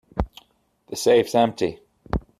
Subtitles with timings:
[0.87, 1.79] The safe's empty.